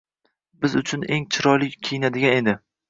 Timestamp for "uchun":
0.81-1.05